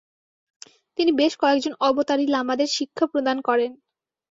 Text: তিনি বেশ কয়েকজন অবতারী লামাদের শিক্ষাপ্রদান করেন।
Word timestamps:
তিনি 0.97 1.11
বেশ 1.19 1.33
কয়েকজন 1.41 1.73
অবতারী 1.87 2.25
লামাদের 2.27 2.69
শিক্ষাপ্রদান 2.77 3.37
করেন। 3.47 3.71